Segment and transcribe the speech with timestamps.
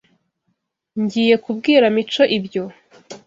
[1.01, 2.63] Ngiye kubwira Mico ibyo